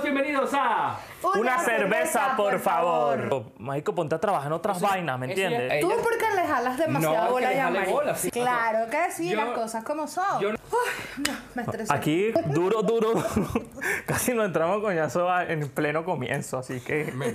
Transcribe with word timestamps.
todos 0.00 0.12
bienvenidos 0.12 0.50
a... 0.54 0.98
Una, 1.38 1.58
cerveza, 1.58 2.34
por 2.36 2.58
favor. 2.58 3.44
Marico, 3.58 3.94
ponte 3.94 4.14
a 4.14 4.18
trabajar 4.18 4.46
en 4.48 4.52
otras 4.54 4.80
vainas, 4.80 5.18
¿me 5.18 5.26
entiendes? 5.26 5.72
eh, 5.72 5.78
Tú 5.80 5.90
Ella- 5.92 6.02
porque 6.02 6.24
le 6.34 6.46
jalas 6.46 6.78
demasiado 6.78 7.24
No, 7.26 7.30
bola 7.32 7.48
le 7.50 7.56
ya, 7.56 7.62
jale 7.64 7.78
Mari. 7.80 7.92
bola, 7.92 8.14
sí. 8.16 8.30
Claro 8.30 8.90
que 8.90 9.10
sí, 9.12 9.30
Yo- 9.30 9.36
las 9.36 9.50
cosas 9.58 9.84
como 9.84 10.06
son. 10.06 10.40
yo- 10.40 10.50
Uy, 10.50 10.56
no, 11.28 11.32
me 11.54 11.62
estresé. 11.62 11.92
Aquí, 11.92 12.32
duro, 12.46 12.82
duro. 12.82 13.12
Casi 14.06 14.32
nos 14.32 14.46
entramos 14.46 14.80
coñazo 14.80 15.30
a- 15.30 15.44
en 15.44 15.68
pleno 15.68 16.04
comienzo, 16.04 16.58
así 16.58 16.80
que 16.80 17.12
Me 17.14 17.32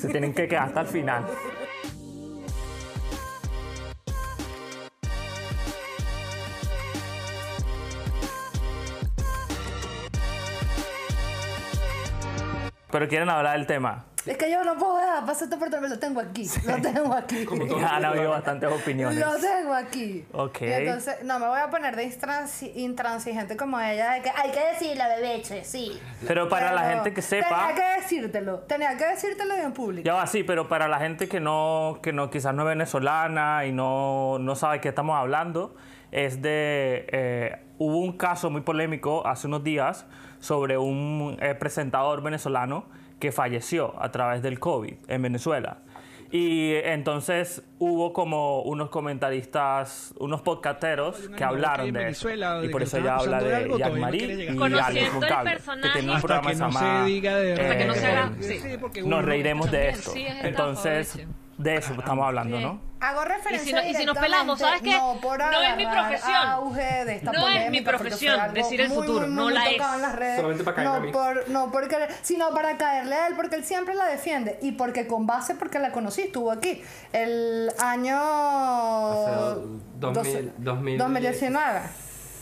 se 0.00 0.08
tienen 0.08 0.32
que 0.34 0.48
quedar 0.48 0.64
hasta 0.68 0.80
el 0.82 0.86
final. 0.86 1.24
Pero 12.96 13.08
quieren 13.10 13.28
hablar 13.28 13.58
del 13.58 13.66
tema. 13.66 14.06
Es 14.24 14.38
que 14.38 14.50
yo 14.50 14.64
no 14.64 14.74
puedo 14.78 14.96
dejar 14.96 15.26
pasar 15.26 15.42
esta 15.44 15.56
oportunidad, 15.56 15.90
lo 15.90 15.98
tengo 15.98 16.18
aquí. 16.18 16.48
Lo 16.66 16.76
tengo 16.80 17.12
aquí. 17.14 17.44
todo. 17.44 17.86
Han 17.86 18.04
habido 18.06 18.30
bastantes 18.30 18.72
opiniones. 18.72 19.18
Lo 19.18 19.36
tengo 19.36 19.74
aquí. 19.74 20.24
Ok. 20.32 20.62
Y 20.62 20.72
entonces, 20.72 21.22
no 21.22 21.38
me 21.38 21.46
voy 21.46 21.60
a 21.60 21.68
poner 21.68 21.94
de 21.94 22.10
intransi- 22.10 22.72
intransigente 22.74 23.54
como 23.58 23.78
ella, 23.78 24.12
de 24.12 24.22
que 24.22 24.30
hay 24.34 24.50
que 24.50 24.60
decirle, 24.72 25.04
bebé, 25.14 25.42
che, 25.42 25.62
sí. 25.62 26.00
Pero 26.26 26.48
para 26.48 26.72
la 26.72 26.84
Pero 26.84 26.94
gente 26.94 27.12
que 27.12 27.20
sepa, 27.20 27.68
Tenía 27.68 27.74
que 27.74 28.00
decírtelo. 28.00 28.58
Tenía 28.60 28.96
que 28.96 29.04
decírtelo 29.08 29.54
en 29.54 29.72
público. 29.74 30.06
ya 30.06 30.14
va, 30.14 30.26
sí, 30.26 30.42
pero 30.42 30.68
para 30.68 30.88
la 30.88 30.98
gente 30.98 31.28
que 31.28 31.38
no, 31.38 31.98
que 32.02 32.14
no 32.14 32.30
quizás 32.30 32.54
no 32.54 32.62
es 32.62 32.68
venezolana 32.68 33.66
y 33.66 33.72
no, 33.72 34.38
no 34.40 34.56
sabe 34.56 34.80
qué 34.80 34.88
estamos 34.88 35.16
hablando, 35.18 35.76
es 36.16 36.40
de, 36.40 37.06
eh, 37.12 37.58
hubo 37.78 37.98
un 37.98 38.16
caso 38.16 38.48
muy 38.48 38.62
polémico 38.62 39.26
hace 39.26 39.46
unos 39.46 39.62
días 39.62 40.06
sobre 40.40 40.78
un 40.78 41.36
eh, 41.42 41.54
presentador 41.54 42.22
venezolano 42.22 42.86
que 43.20 43.32
falleció 43.32 43.94
a 44.02 44.10
través 44.10 44.40
del 44.40 44.58
COVID 44.58 44.94
en 45.08 45.22
Venezuela. 45.22 45.82
Y 46.32 46.72
entonces 46.84 47.62
hubo 47.78 48.12
como 48.12 48.62
unos 48.62 48.88
comentaristas, 48.88 50.14
unos 50.18 50.40
podcasteros 50.42 51.16
que 51.36 51.44
hablaron 51.44 51.92
de 51.92 51.98
Venezuela, 51.98 52.52
eso. 52.52 52.60
de 52.62 52.66
Y 52.66 52.70
por 52.70 52.82
eso 52.82 52.96
ella 52.98 53.16
habla 53.16 53.40
de 53.40 53.54
algo, 53.54 53.78
Jack 53.78 53.88
todavía 53.88 53.94
no 53.96 54.00
Marie 54.06 54.18
quiere 54.26 54.36
llegar. 54.36 54.70
y 54.70 54.74
Alex 54.78 55.06
el 55.06 55.12
Goncalves, 55.12 55.62
que 55.62 55.88
tienen 55.90 56.10
un 56.10 56.16
Hasta 56.16 56.26
programa 56.26 56.42
que 56.42 56.48
que 56.48 56.54
se 56.56 56.60
no 56.62 56.68
llama, 56.70 56.80
se 57.04 57.04
diga 57.10 57.36
de 57.36 57.52
Hasta 57.52 57.78
que 57.78 57.84
no 57.84 57.94
se 57.94 58.06
haga- 58.06 58.32
eh, 58.40 59.02
nos 59.04 59.24
reiremos 59.24 59.70
de 59.70 59.88
esto. 59.90 60.10
sí, 60.10 60.22
es 60.22 60.28
estafa, 60.36 60.48
Entonces, 60.48 61.18
de 61.58 61.74
eso 61.76 61.92
estamos 61.98 62.26
hablando. 62.26 62.60
¿no? 62.60 62.86
Hago 62.98 63.24
referencia 63.24 63.62
Y 63.62 63.66
si 63.66 63.72
no- 63.74 63.84
y 63.90 63.94
si 63.94 64.06
nos 64.06 64.16
pelamos, 64.16 64.58
¿sabes 64.58 64.80
qué? 64.80 64.92
No, 64.92 65.18
por 65.20 65.38
No 65.38 65.62
es 65.62 65.76
mi 65.76 65.84
profesión. 65.86 66.72
de 67.06 67.12
esta 67.14 67.30
No 67.32 67.48
es 67.48 67.70
mi 67.70 67.80
profesión 67.82 68.54
decir 68.54 68.80
el 68.80 68.88
muy, 68.88 68.96
futuro, 69.06 69.26
muy, 69.26 69.36
no 69.36 69.42
muy 69.44 69.52
la 69.52 69.64
tocado 69.64 69.90
es. 69.90 69.96
en 69.96 70.02
las 70.02 70.16
redes. 70.16 70.36
Solamente 70.36 70.64
para 70.64 70.74
caerme 70.76 70.94
a 70.94 70.98
no 71.00 71.04
mí. 71.06 71.12
por, 71.12 71.48
no 71.50 71.70
porque, 71.70 71.96
sino 72.22 72.50
para 72.54 72.78
caerle 72.78 73.14
a 73.14 73.26
él, 73.28 73.34
porque 73.36 73.56
él 73.56 73.64
siempre 73.64 73.94
la 73.94 74.06
defiende 74.06 74.58
y 74.62 74.72
porque 74.72 75.06
con 75.06 75.26
base, 75.26 75.54
porque 75.54 75.78
la 75.78 75.92
conocí, 75.92 76.22
estuvo 76.22 76.50
aquí 76.50 76.82
el 77.12 77.65
año 77.78 78.16
Hace 79.12 79.60
dos 79.98 80.12
mil- 80.14 80.14
12 80.14 80.52
dos 80.58 80.80
mil- 80.80 80.98
2019. 80.98 81.80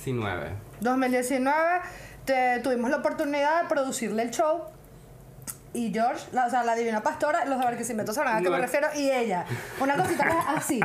19. 0.05 0.50
2019 0.81 1.81
te- 2.25 2.61
tuvimos 2.61 2.91
la 2.91 2.97
oportunidad 2.98 3.62
de 3.62 3.69
producirle 3.69 4.22
el 4.22 4.31
show 4.31 4.64
y 5.75 5.92
George, 5.92 6.25
la, 6.33 6.47
o 6.47 6.50
sea, 6.50 6.62
la 6.64 6.75
divina 6.75 7.03
pastora, 7.03 7.44
los 7.44 7.58
de 7.58 7.64
Barquisimeto 7.64 8.12
sabrán 8.12 8.39
a 8.39 8.42
qué 8.42 8.48
me 8.48 8.58
refiero, 8.58 8.89
y 8.94 9.11
ella, 9.11 9.44
una 9.81 9.97
cosita 9.97 10.25
que 10.25 10.31
es 10.31 10.44
así. 10.56 10.81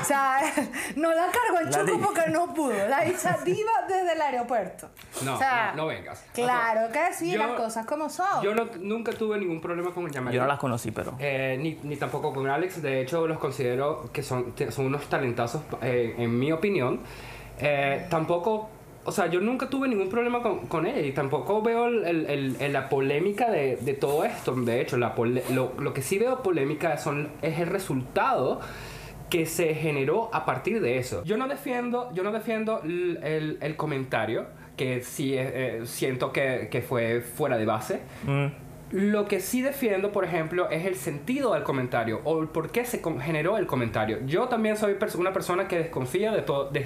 O 0.00 0.04
sea, 0.04 0.40
no 0.96 1.12
la 1.14 1.26
cargo 1.26 1.60
en 1.60 1.70
La 1.70 1.84
chuco 1.84 2.00
porque 2.06 2.30
no 2.30 2.52
pudo. 2.52 2.88
La 2.88 3.06
hizo 3.06 3.28
diva 3.44 3.70
desde 3.86 4.12
el 4.14 4.20
aeropuerto. 4.20 4.88
No, 5.24 5.34
O 5.34 5.38
sea, 5.38 5.70
no, 5.76 5.82
no 5.82 5.86
vengas. 5.88 6.24
Claro 6.34 6.90
que 6.90 7.12
sí, 7.14 7.30
Yo- 7.32 7.38
las 7.38 7.52
cosas 7.52 7.86
como 7.86 8.08
son. 8.08 8.42
Yo 8.42 8.54
no- 8.54 8.66
nunca 8.80 9.12
tuve 9.12 9.38
ningún 9.38 9.60
problema 9.60 9.92
con 9.94 10.04
el 10.06 10.10
Jack 10.10 10.30
Yo 10.30 10.40
no 10.40 10.46
las 10.48 10.58
conocí, 10.58 10.90
pero... 10.90 11.14
Eh, 11.18 11.56
ni, 11.60 11.78
ni 11.82 11.96
tampoco 11.96 12.32
con 12.32 12.48
Alex, 12.48 12.82
de 12.82 13.02
hecho 13.02 13.26
los 13.28 13.38
considero 13.38 14.10
que 14.12 14.22
son, 14.22 14.54
son 14.70 14.86
unos 14.86 15.08
talentazos 15.08 15.62
eh, 15.82 16.14
en 16.18 16.36
mi 16.38 16.50
opinión. 16.50 17.00
Eh, 17.60 18.06
tampoco, 18.10 18.70
o 19.08 19.12
sea, 19.12 19.26
yo 19.26 19.40
nunca 19.40 19.68
tuve 19.68 19.88
ningún 19.88 20.08
problema 20.08 20.42
con, 20.42 20.66
con 20.66 20.86
ella 20.86 21.00
y 21.00 21.12
tampoco 21.12 21.62
veo 21.62 21.86
el- 21.86 22.04
el- 22.04 22.56
el- 22.60 22.72
la 22.72 22.88
polémica 22.88 23.50
de, 23.50 23.76
de 23.76 23.94
todo 23.94 24.24
esto. 24.24 24.54
De 24.54 24.80
hecho, 24.80 24.96
la 24.98 25.14
pole- 25.14 25.42
lo, 25.52 25.72
lo 25.80 25.92
que 25.94 26.02
sí 26.02 26.18
veo 26.18 26.42
polémica 26.42 26.96
son, 26.98 27.28
es 27.42 27.58
el 27.58 27.66
resultado 27.68 28.60
que 29.30 29.44
se 29.46 29.74
generó 29.74 30.30
a 30.32 30.44
partir 30.46 30.80
de 30.80 30.98
eso. 30.98 31.22
Yo 31.24 31.36
no 31.36 31.48
defiendo, 31.48 32.10
yo 32.14 32.22
no 32.22 32.32
defiendo 32.32 32.80
el 32.84 33.74
comentario, 33.76 34.46
que 34.76 35.00
sí 35.02 35.34
eh, 35.34 35.50
eh, 35.54 35.80
siento 35.86 36.32
que, 36.32 36.68
que 36.70 36.80
fue 36.82 37.20
fuera 37.20 37.58
de 37.58 37.66
base. 37.66 38.00
Mm. 38.24 38.46
Lo 38.90 39.26
que 39.26 39.40
sí 39.40 39.60
defiendo, 39.60 40.12
por 40.12 40.24
ejemplo, 40.24 40.70
es 40.70 40.86
el 40.86 40.94
sentido 40.96 41.52
del 41.52 41.62
comentario 41.62 42.20
o 42.24 42.40
el 42.40 42.48
por 42.48 42.70
qué 42.70 42.86
se 42.86 43.02
generó 43.20 43.58
el 43.58 43.66
comentario. 43.66 44.18
Yo 44.24 44.48
también 44.48 44.78
soy 44.78 44.96
una 45.18 45.32
persona 45.32 45.68
que 45.68 45.78
desconfía 45.78 46.32
de, 46.32 46.40
todo 46.40 46.70
de, 46.70 46.80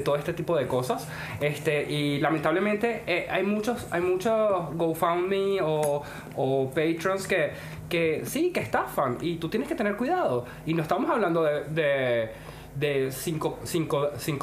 todo 0.00 0.16
este 0.16 0.32
tipo 0.32 0.56
de 0.56 0.66
cosas. 0.66 1.06
Este, 1.40 1.90
y 1.90 2.18
lamentablemente 2.18 3.04
eh, 3.06 3.28
hay 3.30 3.44
muchos, 3.44 3.86
hay 3.92 4.00
muchos 4.00 4.74
GoFundMe 4.74 5.60
o, 5.62 6.02
o 6.36 6.70
Patrons 6.70 7.28
que, 7.28 7.52
que 7.88 8.22
sí, 8.24 8.50
que 8.50 8.60
estafan 8.60 9.18
y 9.20 9.36
tú 9.36 9.48
tienes 9.48 9.68
que 9.68 9.76
tener 9.76 9.96
cuidado. 9.96 10.46
Y 10.66 10.74
no 10.74 10.82
estamos 10.82 11.08
hablando 11.10 11.44
de 11.44 12.30
de 12.74 13.10
5 13.10 13.58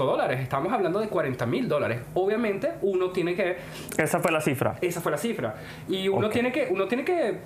dólares, 0.05 0.39
estamos 0.41 0.71
hablando 0.73 0.99
de 0.99 1.07
40 1.07 1.45
mil 1.45 1.67
dólares. 1.67 2.01
Obviamente 2.13 2.73
uno 2.81 3.09
tiene 3.11 3.35
que 3.35 3.57
Esa 3.97 4.19
fue 4.19 4.31
la 4.31 4.41
cifra. 4.41 4.75
esa 4.81 5.01
fue 5.01 5.11
la 5.11 5.17
cifra. 5.17 5.55
Y 5.87 6.07
uno, 6.07 6.29
tiene, 6.29 6.51
que, 6.51 6.67
uno 6.69 6.87
tiene 6.87 7.03
que 7.05 7.37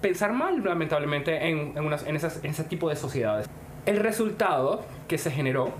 pensar 0.00 0.32
mal, 0.32 0.62
lamentablemente, 0.62 1.48
en, 1.48 1.72
en, 1.76 1.84
unas- 1.84 2.06
en 2.06 2.16
esas- 2.16 2.44
en 2.44 2.50
ese 2.50 2.64
tipo 2.64 2.88
de 2.88 2.96
sociedades. 2.96 3.48
El 3.86 3.98
resultado 3.98 4.84
que 5.08 5.16
se 5.18 5.30
generó 5.30 5.72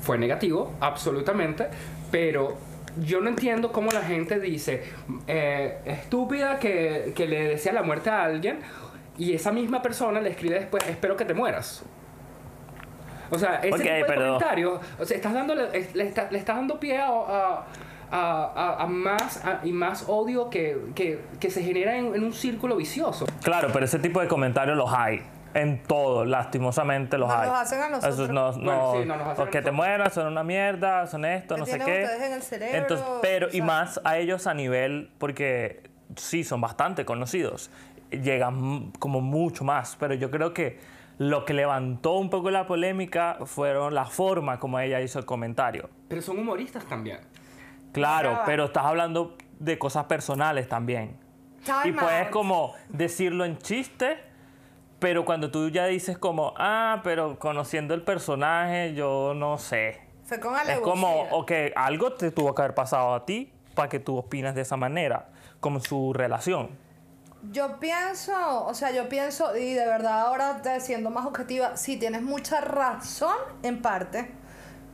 fue 0.00 0.18
negativo, 0.18 0.72
absolutamente, 0.80 1.66
pero 2.10 2.56
yo 3.00 3.20
no 3.20 3.28
entiendo 3.28 3.70
cómo 3.72 3.90
la 3.92 4.02
gente 4.02 4.40
dice, 4.40 4.82
eh, 5.28 5.78
estúpida 5.84 6.58
que, 6.58 7.12
que 7.14 7.26
le 7.28 7.48
desea 7.48 7.72
la 7.72 7.82
muerte 7.82 8.10
a 8.10 8.24
alguien 8.24 8.58
y 9.18 9.34
esa 9.34 9.52
misma 9.52 9.82
persona 9.82 10.20
le 10.20 10.30
escribe 10.30 10.56
después, 10.56 10.82
espero 10.88 11.16
que 11.16 11.24
te 11.24 11.34
mueras. 11.34 11.84
O 13.30 13.38
sea, 13.38 13.56
ese 13.56 13.68
Ok, 13.74 13.80
tipo 13.80 13.92
de 13.94 14.04
pero- 14.06 14.26
comentarios, 14.26 14.80
o 14.98 15.04
sea, 15.04 15.16
estás 15.16 15.32
dándole, 15.32 15.68
es- 15.72 15.94
le, 15.94 16.04
está- 16.08 16.28
le 16.30 16.38
estás 16.38 16.56
dando 16.56 16.78
pie 16.80 16.98
a, 16.98 17.06
a- 17.08 17.66
a- 18.10 18.52
a- 18.54 18.82
a 18.82 18.86
más 18.86 19.44
a- 19.44 19.60
y 19.62 19.72
más 19.72 20.04
odio 20.08 20.50
que, 20.50 20.76
que- 20.94 21.20
que 21.38 21.50
se 21.50 21.62
genera 21.62 21.96
en, 21.96 22.14
en 22.14 22.24
un 22.24 22.32
círculo 22.32 22.76
vicioso. 22.76 23.26
Claro, 23.42 23.68
pero 23.72 23.84
ese 23.84 23.98
tipo 24.00 24.20
de 24.20 24.26
comentarios 24.28 24.76
los 24.76 24.92
hay. 24.92 25.22
En 25.52 25.82
todo, 25.82 26.24
lastimosamente 26.24 27.18
los 27.18 27.28
Nos 27.28 27.36
hay. 27.38 27.48
los 27.48 27.58
hacen 27.58 27.80
a 27.80 27.88
nosotros. 27.88 28.14
Esos 28.14 28.30
no, 28.30 28.52
Bueno, 28.52 28.92
no, 28.94 29.00
sí, 29.00 29.08
no, 29.08 29.16
nos 29.16 29.26
hacen 29.28 29.46
o 29.48 29.50
que 29.50 29.58
a 29.58 29.62
te 29.62 29.70
mueras, 29.72 30.12
son 30.14 30.28
una 30.28 30.44
mierda, 30.44 31.06
son 31.08 31.24
esto, 31.24 31.54
¿Qué 31.56 31.60
no 31.60 31.66
sé 31.66 31.78
qué. 31.80 32.04
en 32.04 32.32
el 32.34 32.42
cerebro? 32.42 32.78
Entonces, 32.78 33.06
pero, 33.20 33.46
O 33.46 33.50
y 33.50 33.54
sea- 33.54 33.64
más 33.64 34.00
a 34.04 34.16
ellos 34.18 34.46
a 34.46 34.54
nivel, 34.54 35.10
porque 35.18 35.82
sí, 36.16 36.44
son 36.44 36.60
bastante 36.60 37.04
conocidos. 37.04 37.70
Llegan 38.12 38.92
como 38.98 39.20
mucho 39.20 39.64
más. 39.64 39.96
Pero 39.98 40.14
yo 40.14 40.30
creo 40.30 40.52
que 40.54 40.78
lo 41.20 41.44
que 41.44 41.52
levantó 41.52 42.14
un 42.14 42.30
poco 42.30 42.50
la 42.50 42.66
polémica 42.66 43.36
fueron 43.44 43.94
la 43.94 44.06
forma 44.06 44.58
como 44.58 44.80
ella 44.80 45.02
hizo 45.02 45.18
el 45.18 45.26
comentario. 45.26 45.90
Pero 46.08 46.22
son 46.22 46.38
humoristas 46.38 46.86
también. 46.86 47.20
Claro, 47.92 48.40
pero 48.46 48.64
estás 48.64 48.86
hablando 48.86 49.36
de 49.58 49.78
cosas 49.78 50.06
personales 50.06 50.66
también. 50.66 51.18
Time 51.62 51.88
Y 51.90 51.92
puedes 51.92 52.22
out. 52.24 52.30
como 52.30 52.72
decirlo 52.88 53.44
en 53.44 53.58
chiste, 53.58 54.16
pero 54.98 55.26
cuando 55.26 55.50
tú 55.50 55.68
ya 55.68 55.84
dices 55.84 56.16
como, 56.16 56.54
ah, 56.56 57.02
pero 57.04 57.38
conociendo 57.38 57.92
el 57.92 58.00
personaje, 58.00 58.94
yo 58.94 59.34
no 59.36 59.58
sé. 59.58 60.00
Fue 60.24 60.40
con 60.40 60.54
Es 60.70 60.80
como, 60.80 61.24
ok, 61.32 61.52
algo 61.76 62.14
te 62.14 62.30
tuvo 62.30 62.54
que 62.54 62.62
haber 62.62 62.74
pasado 62.74 63.12
a 63.12 63.26
ti 63.26 63.52
para 63.74 63.90
que 63.90 64.00
tú 64.00 64.16
opinas 64.16 64.54
de 64.54 64.62
esa 64.62 64.78
manera, 64.78 65.28
como 65.60 65.80
su 65.80 66.14
relación. 66.14 66.70
Yo 67.52 67.80
pienso, 67.80 68.66
o 68.66 68.74
sea, 68.74 68.90
yo 68.90 69.08
pienso, 69.08 69.56
y 69.56 69.72
de 69.72 69.86
verdad 69.86 70.20
ahora 70.20 70.60
te- 70.62 70.78
siendo 70.80 71.08
más 71.10 71.24
objetiva, 71.26 71.76
sí 71.76 71.96
tienes 71.96 72.20
mucha 72.22 72.60
razón 72.60 73.34
en 73.62 73.80
parte, 73.80 74.30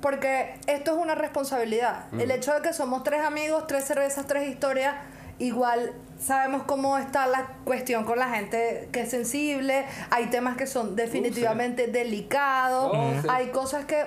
porque 0.01 0.55
esto 0.69 0.93
es 0.97 1.03
una 1.03 1.17
responsabilidad. 1.17 2.05
El 2.19 2.31
hecho 2.31 2.55
de 2.55 2.63
que 2.63 2.73
somos 2.73 3.03
tres 3.03 3.23
amigos, 3.23 3.67
tres 3.67 3.85
cervezas, 3.85 4.27
tres 4.27 4.49
historias, 4.49 4.95
igual 5.41 5.93
sabemos 6.21 6.63
cómo 6.63 6.97
está 6.99 7.27
la 7.27 7.49
cuestión 7.65 8.05
con 8.05 8.19
la 8.19 8.29
gente 8.29 8.89
que 8.93 9.01
es 9.01 9.11
sensible, 9.11 9.85
hay 10.11 10.27
temas 10.27 10.57
que 10.57 10.67
son 10.69 10.95
definitivamente 10.95 11.89
delicados, 11.89 12.93
Oh, 12.95 13.13
sí. 13.23 13.29
hay 13.29 13.49
cosas 13.49 13.87
que, 13.87 14.05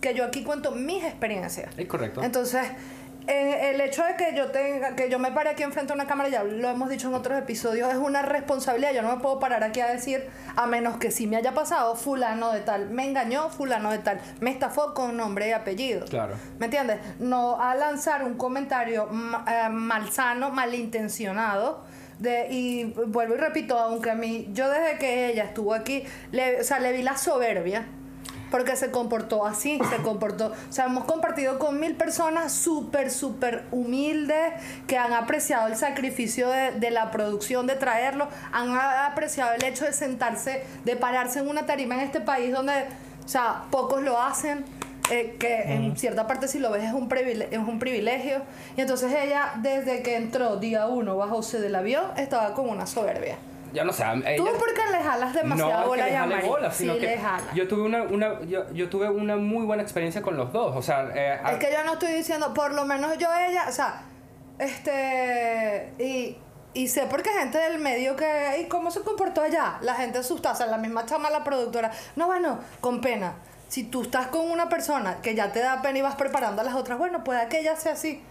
que 0.00 0.14
yo 0.14 0.24
aquí 0.24 0.42
cuento 0.44 0.70
mis 0.72 1.04
experiencias. 1.04 1.70
Es 1.76 1.86
correcto. 1.86 2.22
Entonces, 2.22 2.62
eh, 3.26 3.70
el 3.70 3.80
hecho 3.80 4.02
de 4.04 4.16
que 4.16 4.34
yo 4.36 4.50
tenga, 4.50 4.96
que 4.96 5.08
yo 5.08 5.18
me 5.18 5.30
pare 5.30 5.50
aquí 5.50 5.62
enfrente 5.62 5.92
de 5.92 5.94
una 5.94 6.06
cámara, 6.06 6.28
ya 6.28 6.42
lo 6.42 6.68
hemos 6.68 6.88
dicho 6.88 7.08
en 7.08 7.14
otros 7.14 7.38
episodios, 7.38 7.88
es 7.90 7.96
una 7.96 8.22
responsabilidad. 8.22 8.92
Yo 8.92 9.02
no 9.02 9.14
me 9.14 9.22
puedo 9.22 9.38
parar 9.38 9.62
aquí 9.62 9.80
a 9.80 9.86
decir, 9.86 10.28
a 10.56 10.66
menos 10.66 10.96
que 10.96 11.10
si 11.10 11.26
me 11.26 11.36
haya 11.36 11.52
pasado 11.52 11.94
fulano 11.94 12.52
de 12.52 12.60
tal, 12.60 12.90
me 12.90 13.04
engañó 13.04 13.48
fulano 13.50 13.90
de 13.90 13.98
tal, 13.98 14.20
me 14.40 14.50
estafó 14.50 14.94
con 14.94 15.16
nombre 15.16 15.48
y 15.48 15.52
apellido. 15.52 16.06
Claro. 16.06 16.34
¿Me 16.58 16.66
entiendes? 16.66 17.00
No 17.18 17.60
a 17.60 17.74
lanzar 17.74 18.24
un 18.24 18.34
comentario 18.34 19.08
eh, 19.46 19.68
malsano, 19.70 20.50
malintencionado. 20.50 21.84
De, 22.18 22.46
y 22.50 22.84
vuelvo 22.84 23.34
y 23.34 23.38
repito, 23.38 23.76
aunque 23.76 24.10
a 24.10 24.14
mí, 24.14 24.48
yo 24.52 24.68
desde 24.68 24.96
que 24.96 25.30
ella 25.30 25.42
estuvo 25.44 25.74
aquí, 25.74 26.04
le, 26.30 26.60
o 26.60 26.64
sea, 26.64 26.78
le 26.78 26.92
vi 26.92 27.02
la 27.02 27.16
soberbia. 27.16 27.84
Porque 28.52 28.76
se 28.76 28.92
comportó 28.92 29.44
así, 29.44 29.80
se 29.90 29.96
comportó. 30.02 30.52
O 30.68 30.72
sea, 30.72 30.84
hemos 30.84 31.04
compartido 31.04 31.58
con 31.58 31.80
mil 31.80 31.96
personas 31.96 32.52
súper, 32.52 33.10
súper 33.10 33.64
humildes 33.72 34.52
que 34.86 34.96
han 34.96 35.12
apreciado 35.12 35.66
el 35.66 35.74
sacrificio 35.76 36.48
de, 36.50 36.70
de 36.72 36.90
la 36.92 37.10
producción, 37.10 37.66
de 37.66 37.74
traerlo, 37.74 38.28
han 38.52 38.70
apreciado 38.78 39.54
el 39.54 39.64
hecho 39.64 39.84
de 39.86 39.92
sentarse, 39.92 40.62
de 40.84 40.94
pararse 40.94 41.40
en 41.40 41.48
una 41.48 41.66
tarima 41.66 41.94
en 41.96 42.02
este 42.02 42.20
país 42.20 42.52
donde, 42.52 42.74
o 43.24 43.28
sea, 43.28 43.64
pocos 43.72 44.02
lo 44.02 44.20
hacen. 44.22 44.64
eh, 45.10 45.36
que 45.38 45.62
en 45.64 45.96
cierta 45.96 46.26
parte 46.28 46.46
si 46.46 46.58
lo 46.60 46.70
ves 46.70 46.84
es 46.84 46.92
un, 46.92 47.08
privile- 47.08 47.48
es 47.50 47.58
un 47.58 47.78
privilegio. 47.80 48.42
Y 48.76 48.82
entonces 48.82 49.12
ella, 49.12 49.52
desde 49.56 50.02
que 50.02 50.14
entró 50.16 50.56
día 50.58 50.86
uno 50.86 51.16
bajo 51.16 51.40
del 51.42 51.74
avión, 51.74 52.04
estaba 52.16 52.54
con 52.54 52.68
una 52.68 52.86
soberbia. 52.86 53.36
Ya 53.72 53.84
no 53.84 53.92
sé. 53.92 54.02
ella- 54.04 54.36
Tú 54.36 54.44
porque 54.58 54.80
le 54.90 55.02
jalas 55.02 55.32
demasiada 55.34 55.80
no, 55.82 55.86
bola 55.88 56.04
a 56.04 56.08
Yamari. 56.10 56.46
bola, 56.48 56.70
Sí, 56.70 56.86
que 56.88 57.06
le 57.06 57.18
jala. 57.18 57.52
yo 57.54 57.66
tuve 57.68 57.82
una, 57.82 58.02
una 58.02 58.40
yo, 58.42 58.70
yo 58.72 58.88
tuve 58.88 59.08
una 59.08 59.36
muy 59.36 59.64
buena 59.64 59.82
experiencia 59.82 60.20
con 60.22 60.36
los 60.36 60.52
dos, 60.52 60.76
o 60.76 60.82
sea, 60.82 61.08
eh, 61.14 61.40
Es 61.52 61.58
que 61.58 61.72
yo 61.72 61.82
no 61.84 61.94
estoy 61.94 62.12
diciendo, 62.12 62.52
por 62.54 62.72
lo 62.72 62.84
menos 62.84 63.16
yo 63.18 63.28
ella, 63.34 63.64
o 63.68 63.72
sea, 63.72 64.02
este, 64.58 65.92
y, 65.98 66.36
y 66.74 66.88
sé 66.88 67.06
porque 67.10 67.30
gente 67.30 67.58
del 67.58 67.78
medio 67.78 68.16
que, 68.16 68.60
¿y 68.62 68.68
cómo 68.68 68.90
se 68.90 69.00
comportó 69.02 69.42
allá? 69.42 69.78
La 69.82 69.94
gente 69.94 70.18
asustada, 70.18 70.54
o 70.54 70.58
sea, 70.58 70.66
la 70.66 70.78
misma 70.78 71.06
chama, 71.06 71.30
la 71.30 71.44
productora, 71.44 71.90
no, 72.16 72.26
bueno, 72.26 72.58
con 72.80 73.00
pena. 73.00 73.34
Si 73.68 73.84
tú 73.84 74.02
estás 74.02 74.26
con 74.26 74.50
una 74.50 74.68
persona 74.68 75.16
que 75.22 75.34
ya 75.34 75.50
te 75.50 75.60
da 75.60 75.80
pena 75.80 75.98
y 75.98 76.02
vas 76.02 76.16
preparando 76.16 76.60
a 76.60 76.64
las 76.64 76.74
otras, 76.74 76.98
bueno, 76.98 77.24
puede 77.24 77.48
que 77.48 77.60
ella 77.60 77.74
sea 77.76 77.92
así. 77.92 78.22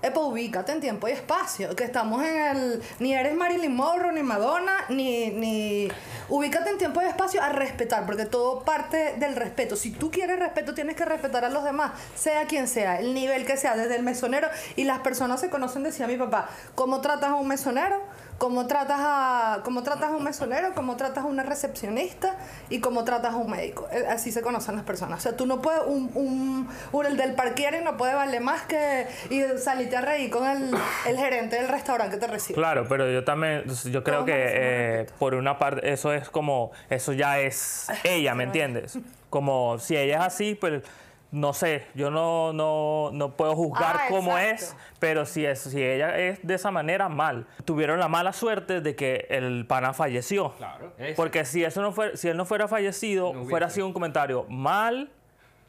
Epa, 0.00 0.20
ubícate 0.20 0.70
en 0.70 0.80
tiempo 0.80 1.08
y 1.08 1.10
espacio, 1.10 1.74
que 1.74 1.82
estamos 1.82 2.22
en 2.22 2.38
el... 2.38 2.82
Ni 3.00 3.14
eres 3.14 3.34
Marilyn 3.34 3.74
Monroe, 3.74 4.12
ni 4.12 4.22
Madonna, 4.22 4.84
ni, 4.88 5.30
ni... 5.30 5.88
Ubícate 6.28 6.70
en 6.70 6.78
tiempo 6.78 7.02
y 7.02 7.06
espacio 7.06 7.42
a 7.42 7.48
respetar, 7.48 8.06
porque 8.06 8.24
todo 8.24 8.62
parte 8.62 9.14
del 9.18 9.34
respeto. 9.34 9.74
Si 9.74 9.90
tú 9.90 10.12
quieres 10.12 10.38
respeto, 10.38 10.72
tienes 10.72 10.94
que 10.94 11.04
respetar 11.04 11.44
a 11.44 11.50
los 11.50 11.64
demás, 11.64 11.92
sea 12.14 12.46
quien 12.46 12.68
sea, 12.68 13.00
el 13.00 13.12
nivel 13.12 13.44
que 13.44 13.56
sea, 13.56 13.76
desde 13.76 13.96
el 13.96 14.04
mesonero. 14.04 14.46
Y 14.76 14.84
las 14.84 15.00
personas 15.00 15.40
se 15.40 15.50
conocen, 15.50 15.82
decía 15.82 16.06
mi 16.06 16.16
papá, 16.16 16.48
¿cómo 16.76 17.00
tratas 17.00 17.30
a 17.30 17.34
un 17.34 17.48
mesonero? 17.48 18.00
¿Cómo 18.38 18.68
tratas 18.68 18.98
a, 19.00 19.60
cómo 19.64 19.82
tratas 19.82 20.10
a 20.12 20.16
un 20.16 20.22
mesonero? 20.22 20.72
¿Cómo 20.74 20.96
tratas 20.96 21.24
a 21.24 21.26
una 21.26 21.42
recepcionista? 21.42 22.36
¿Y 22.70 22.78
cómo 22.80 23.02
tratas 23.04 23.34
a 23.34 23.36
un 23.36 23.50
médico? 23.50 23.88
Eh, 23.90 24.04
Así 24.08 24.30
se 24.30 24.42
conocen 24.42 24.76
las 24.76 24.84
personas. 24.84 25.18
O 25.18 25.22
sea, 25.22 25.36
tú 25.36 25.44
no 25.44 25.60
puedes, 25.60 25.82
un, 25.86 26.08
un, 26.14 26.68
un- 26.92 27.06
el 27.06 27.16
del 27.16 27.34
parquero 27.34 27.80
no 27.82 27.96
puede 27.96 28.14
valer 28.14 28.40
más 28.40 28.62
que 28.62 29.08
y 29.30 29.42
salirte 29.58 29.96
a 29.96 30.02
reír 30.02 30.30
con 30.30 30.46
el, 30.48 30.70
el 31.08 31.16
gerente 31.18 31.56
del 31.56 31.66
restaurante 31.68 32.14
que 32.16 32.20
te 32.20 32.30
recibe. 32.30 32.54
Claro, 32.54 32.86
pero 32.88 33.10
yo 33.10 33.24
también, 33.24 33.64
yo 33.90 34.04
creo 34.04 34.24
que 34.24 34.32
eh, 34.36 35.06
por 35.18 35.34
una 35.34 35.58
parte, 35.58 35.90
eso 35.92 36.12
es 36.12 36.30
como, 36.30 36.70
eso 36.90 37.12
ya 37.12 37.40
es 37.40 37.88
ella, 38.04 38.34
¿me 38.36 38.44
entiendes? 38.44 38.98
Como 39.30 39.78
si 39.80 39.96
ella 39.96 40.18
es 40.18 40.24
así, 40.26 40.54
pues 40.54 40.82
no 41.30 41.52
sé, 41.52 41.84
yo 41.94 42.10
no, 42.10 42.52
no, 42.54 43.10
no 43.12 43.36
puedo 43.36 43.54
juzgar 43.54 43.96
Ah, 44.00 44.06
cómo 44.08 44.38
exacto. 44.38 44.64
es, 44.64 44.76
pero 44.98 45.26
si, 45.26 45.44
es, 45.44 45.58
si 45.60 45.82
ella 45.82 46.18
es 46.18 46.38
de 46.46 46.54
esa 46.54 46.70
manera, 46.70 47.08
mal. 47.10 47.46
Tuvieron 47.66 48.00
la 48.00 48.08
mala 48.08 48.32
suerte 48.32 48.80
de 48.80 48.96
que 48.96 49.26
el 49.28 49.66
pana 49.66 49.92
falleció. 49.92 50.52
Claro. 50.56 50.92
Ese- 50.98 51.14
Porque 51.14 51.44
si, 51.44 51.62
eso 51.64 51.82
no 51.82 51.92
fuera, 51.92 52.16
si 52.16 52.28
él 52.28 52.36
no 52.36 52.46
fuera 52.46 52.66
fallecido, 52.66 53.34
No 53.34 53.44
fuera 53.44 53.68
sido 53.68 53.86
un 53.86 53.92
comentario 53.92 54.46
mal, 54.48 55.10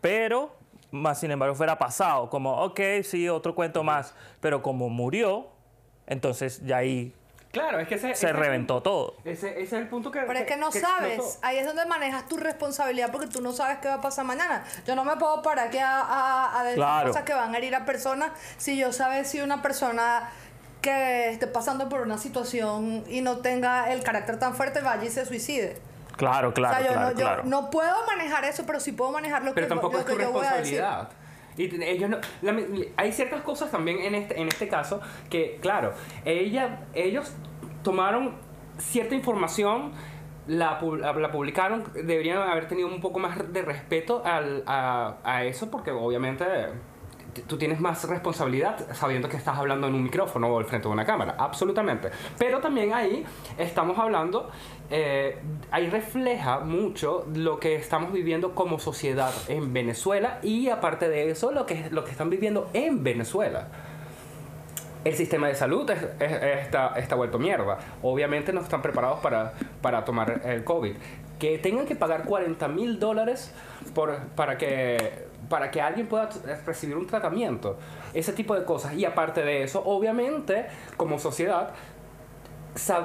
pero 0.02 0.56
más 0.92 1.20
sin 1.20 1.32
embargo 1.32 1.56
fuera 1.56 1.78
pasado. 1.78 2.30
Como, 2.30 2.64
ok, 2.64 2.80
sí, 3.04 3.28
otro 3.28 3.54
cuento 3.54 3.84
más. 3.84 4.16
Pero 4.40 4.62
como 4.62 4.88
murió, 4.90 5.48
entonces 6.08 6.66
ya 6.66 6.78
ahí 6.78 7.14
Claro, 7.52 7.80
es 7.80 7.88
que 7.88 7.96
ese, 7.96 8.08
se 8.08 8.28
ese- 8.28 8.34
reventó 8.34 8.84
todo. 8.84 9.16
Ese, 9.26 9.50
ese 9.50 9.62
es 9.64 9.74
el 9.74 9.88
punto 9.88 10.12
que. 10.12 10.20
Pero 10.20 10.38
es 10.40 10.46
que 10.46 10.56
no 10.56 10.72
sabes, 10.72 11.16
explotó. 11.18 11.40
ahí 11.48 11.58
es 11.58 11.66
donde 11.66 11.84
manejas 11.88 12.28
tu 12.28 12.38
responsabilidad 12.38 13.12
porque 13.12 13.26
tú 13.28 13.42
no 13.42 13.54
sabes 13.54 13.80
qué 13.80 13.88
va 13.88 13.96
a 13.96 14.02
pasar 14.02 14.24
mañana. 14.26 14.64
Yo 14.86 14.96
no 14.96 15.04
me 15.04 15.16
puedo 15.18 15.42
parar 15.42 15.68
aquí 15.70 15.80
a, 15.80 16.00
a, 16.02 16.60
a 16.60 16.64
decir 16.64 16.76
Claro. 16.78 17.08
cosas 17.08 17.24
que 17.24 17.34
van 17.34 17.54
a 17.56 17.58
herir 17.58 17.74
a 17.76 17.86
personas 17.86 18.32
si 18.58 18.78
yo 18.78 18.94
sabes 18.94 19.30
si 19.30 19.42
una 19.42 19.64
persona 19.64 20.30
que 20.82 21.30
esté 21.32 21.48
pasando 21.48 21.90
por 21.90 22.02
una 22.02 22.18
situación 22.20 23.04
y 23.10 23.22
no 23.22 23.38
tenga 23.40 23.92
el 23.92 24.04
carácter 24.04 24.38
tan 24.40 24.54
fuerte 24.56 24.82
vaya 24.82 25.04
y 25.04 25.10
se 25.10 25.26
suicide. 25.26 25.78
Claro, 26.18 26.54
claro, 26.54 26.76
o 26.76 26.80
sea, 26.80 26.86
yo, 26.88 26.94
claro, 26.94 27.06
no, 27.10 27.12
yo 27.12 27.18
claro. 27.26 27.44
no 27.46 27.70
puedo 27.72 28.06
manejar 28.06 28.46
eso, 28.46 28.64
pero 28.66 28.80
sí 28.80 28.92
puedo 28.92 29.12
manejar 29.12 29.44
lo 29.44 29.54
Pero 29.56 29.68
que, 29.68 29.70
tampoco 29.70 29.94
lo 29.94 30.00
es 30.02 30.06
que 30.06 30.14
tu 30.14 30.20
yo 30.20 30.32
voy 30.32 30.46
a 30.46 30.54
decir. 30.56 30.80
responsabilidad. 30.82 31.10
Y 31.60 31.84
ellos 31.84 32.10
no, 32.10 32.18
la- 32.42 32.58
hay 32.98 33.12
ciertas 33.12 33.42
cosas 33.42 33.70
también 33.70 34.00
en 34.00 34.16
este, 34.16 34.40
en 34.42 34.48
este 34.48 34.68
caso 34.68 35.02
que, 35.30 35.60
claro, 35.62 35.94
ella, 36.26 36.88
ellos 36.96 37.36
tomaron 37.84 38.36
cierta 38.78 39.14
información, 39.14 39.92
la, 40.48 40.80
la, 40.82 41.32
publicaron, 41.32 41.84
deberían 41.94 42.38
haber 42.40 42.68
tenido 42.68 42.88
un 42.88 43.02
poco 43.02 43.20
más 43.20 43.52
de 43.54 43.62
respeto 43.62 44.24
al- 44.26 44.64
a, 44.66 45.18
a 45.24 45.44
eso, 45.44 45.70
porque 45.70 45.92
obviamente 45.92 46.46
tú 47.48 47.58
tienes 47.58 47.80
más 47.80 48.04
responsabilidad 48.08 48.88
sabiendo 48.94 49.30
que 49.30 49.38
estás 49.38 49.58
hablando 49.58 49.88
en 49.88 49.94
un 49.96 50.04
micrófono 50.04 50.48
o 50.48 50.60
al 50.60 50.66
frente 50.66 50.88
de 50.88 50.94
una 50.94 51.06
cámara, 51.06 51.36
absolutamente. 51.38 52.10
Pero 52.38 52.60
también 52.60 52.94
ahí 52.94 53.26
estamos 53.58 53.98
hablando, 54.00 54.50
eh, 54.90 55.38
ahí 55.72 55.90
refleja 55.90 56.60
mucho 56.60 57.26
lo 57.34 57.60
que 57.60 57.76
estamos 57.76 58.12
viviendo 58.12 58.54
como 58.56 58.80
sociedad 58.80 59.32
en 59.48 59.74
Venezuela 59.74 60.40
y 60.42 60.70
aparte 60.70 61.10
de 61.10 61.30
eso, 61.30 61.52
lo 61.52 61.66
que, 61.66 61.88
lo 61.92 62.04
que 62.04 62.12
están 62.12 62.30
viviendo 62.30 62.70
en 62.74 63.04
Venezuela. 63.04 63.68
El 65.06 65.16
sistema 65.16 65.48
de 65.48 65.56
salud 65.56 65.90
es- 65.90 66.04
es- 66.20 66.44
está, 66.66 66.90
está 66.98 67.16
vuelto 67.16 67.40
mierda. 67.40 67.78
Obviamente 68.04 68.52
no 68.52 68.60
están 68.62 68.82
preparados 68.82 69.20
para, 69.20 69.54
para 69.82 70.04
tomar 70.04 70.42
el 70.44 70.64
COVID. 70.66 70.94
Que 71.40 71.58
tengan 71.58 71.86
que 71.86 71.96
pagar 71.96 72.26
40 72.26 72.68
mil 72.68 73.00
dólares 73.00 73.54
para, 74.36 74.58
que, 74.58 75.26
para 75.48 75.72
que 75.72 75.82
alguien 75.82 76.08
pueda 76.08 76.30
recibir 76.66 76.98
un 76.98 77.08
tratamiento. 77.08 77.78
Ese 78.14 78.34
tipo 78.34 78.54
de 78.56 78.66
cosas. 78.66 78.94
Y 78.96 79.06
aparte 79.06 79.42
de 79.44 79.64
eso, 79.64 79.82
obviamente, 79.86 80.68
como 80.98 81.18
sociedad, 81.18 81.72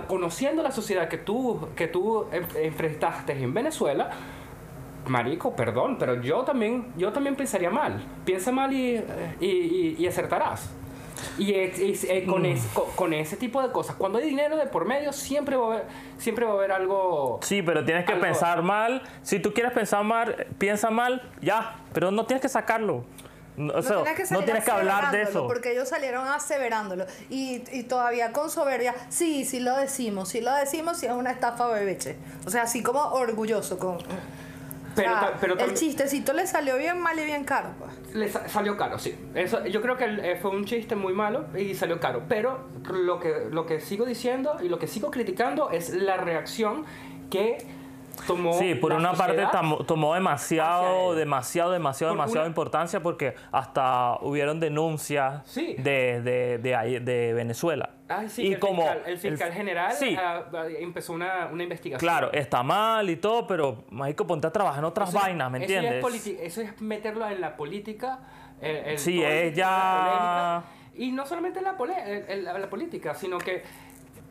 conociendo 0.09 0.63
la 0.63 0.71
sociedad 0.73 1.09
que 1.09 1.19
tú, 1.19 1.69
que 1.77 1.87
tú 1.89 2.27
en- 2.33 2.47
enfrentaste 2.63 3.33
en 3.33 3.55
Venezuela, 3.55 4.11
Marico, 5.07 5.55
perdón, 5.55 5.97
pero 5.99 6.21
yo 6.23 6.43
también, 6.45 6.93
yo 6.97 7.13
también 7.13 7.37
pensaría 7.37 7.71
mal. 7.71 8.03
Piensa 8.25 8.51
mal 8.53 8.73
y, 8.73 8.97
y- 9.41 9.97
y 9.99 10.07
acertarás. 10.07 10.71
Y, 11.39 11.55
es- 11.55 11.79
y- 11.79 12.11
eh, 12.11 12.25
con, 12.27 12.47
es- 12.47 12.67
co- 12.75 12.91
con 12.95 13.13
ese 13.13 13.37
tipo 13.37 13.61
de 13.61 13.73
cosas, 13.73 13.97
cuando 13.97 14.19
hay 14.19 14.25
dinero 14.27 14.57
de 14.57 14.67
por 14.67 14.85
medio, 14.87 15.13
siempre 15.13 15.57
va 15.57 15.65
a 15.65 15.73
haber, 15.75 15.85
siempre 16.19 16.45
va 16.45 16.53
a 16.53 16.55
haber 16.55 16.73
algo... 16.73 17.41
Sí, 17.43 17.61
pero 17.63 17.85
tienes 17.85 18.05
que 18.07 18.13
Algo- 18.13 18.23
pensar 18.25 18.63
mal. 18.63 19.03
Si 19.23 19.41
tú 19.41 19.53
quieres 19.53 19.73
pensar 19.73 20.05
mal, 20.05 20.47
piensa 20.59 20.91
mal, 20.91 21.23
ya. 21.41 21.77
Pero 21.93 22.11
no 22.11 22.25
tienes 22.27 22.41
que 22.43 22.49
sacarlo. 22.49 23.05
No, 23.57 23.73
o 23.73 23.83
sea, 23.83 24.03
tienes 24.03 24.29
que, 24.29 24.35
no 24.35 24.43
tienes 24.43 24.65
que 24.65 24.71
hablar 24.73 25.13
de 25.13 25.23
eso. 25.23 25.47
Porque 25.47 25.73
ellos 25.73 25.89
salieron 25.89 26.27
aseverándolo. 26.27 27.07
Y, 27.31 27.63
y 27.73 27.85
todavía 27.85 28.33
con 28.33 28.51
soberbia, 28.51 28.95
sí, 29.11 29.45
sí 29.45 29.61
lo 29.61 29.77
decimos, 29.77 30.29
sí 30.31 30.41
lo 30.41 30.53
decimos, 30.55 30.99
sí 30.99 31.07
es 31.07 31.13
una 31.13 31.31
estafa 31.31 31.69
bebeche. 31.69 32.17
O 32.47 32.51
sea, 32.51 32.63
así 32.63 32.83
como 32.83 33.01
orgulloso. 33.01 33.79
Con, 33.79 33.99
Pero, 34.95 35.11
o 35.13 35.19
sea, 35.19 35.21
ta- 35.33 35.37
pero 35.41 35.59
el 35.59 35.75
chistecito 35.75 36.33
le 36.33 36.47
salió 36.47 36.77
bien 36.77 37.01
mal 37.01 37.19
y 37.19 37.25
bien 37.25 37.45
caro. 37.45 37.71
pues. 37.79 38.15
Le 38.15 38.29
sa- 38.29 38.49
salió 38.49 38.77
caro, 38.77 38.99
sí. 38.99 39.15
Eso, 39.35 39.65
yo 39.67 39.81
creo 39.83 39.97
que 39.97 40.05
eh, 40.05 40.37
fue 40.41 40.51
un 40.51 40.65
chiste 40.65 40.95
muy 40.97 41.13
malo 41.13 41.47
y 41.59 41.75
salió 41.75 41.99
caro. 42.01 42.23
Pero 42.29 42.69
lo 42.93 43.19
que, 43.21 43.47
lo 43.51 43.67
que 43.67 43.81
sigo 43.81 44.05
diciendo 44.05 44.57
y 44.63 44.69
lo 44.69 44.79
que 44.79 44.87
sigo 44.87 45.11
criticando 45.11 45.71
es 45.71 45.91
la 45.91 46.17
reacción 46.17 46.85
que 47.31 47.59
tomó. 48.27 48.53
Sí, 48.59 48.75
por 48.75 48.93
la 48.93 48.99
una 48.99 49.13
parte 49.15 49.43
sociedad. 49.45 49.79
tomó 49.87 50.15
demasiado, 50.15 51.15
demasiado, 51.15 51.73
demasiado, 51.73 52.17
Por 52.17 52.29
una- 52.39 52.47
importancia 52.47 53.01
porque 53.03 53.35
hasta 53.53 54.17
hubieron 54.21 54.61
denuncias 54.61 55.43
Sí. 55.47 55.75
de, 55.79 56.21
de, 56.23 56.59
de, 56.59 57.01
de 57.01 57.33
Venezuela. 57.35 57.91
Ay, 58.09 58.29
sí, 58.29 58.43
y 58.49 58.53
el 58.55 58.59
como 58.61 58.83
fiscal, 58.83 59.03
el 59.07 59.19
fiscal 59.19 59.53
general 59.53 59.93
sí, 59.93 60.15
ah, 60.21 60.43
empezó 60.79 61.15
una, 61.15 61.49
una 61.51 61.63
investigación. 61.63 61.99
claro, 61.99 62.31
está 62.33 62.63
mal 62.63 63.09
y 63.09 63.17
todo, 63.17 63.47
pero 63.47 63.85
Mágico, 63.91 64.27
ponte 64.27 64.47
a 64.47 64.53
trabajar 64.53 64.81
en 64.81 64.85
otras 64.85 65.09
Eso- 65.09 65.19
vainas, 65.19 65.51
¿me 65.51 65.59
eso 65.65 65.69
ya 65.69 65.79
es 65.81 65.85
entiendes? 66.05 66.27
eso 66.43 66.61
es 66.61 66.81
meterlo 66.81 67.27
en 67.29 67.41
la 67.41 67.57
política. 67.57 68.19
el- 68.61 68.77
el- 68.77 68.99
Sí, 68.99 69.23
es 69.23 69.55
ya- 69.55 69.67
la. 69.67 70.65
Y 70.97 71.11
no 71.11 71.27
solamente 71.27 71.61
la, 71.61 71.77
pole- 71.77 71.93
el- 72.07 72.25
el- 72.29 72.45
la 72.45 72.71
política, 72.71 73.13
sino 73.15 73.37
que, 73.37 73.63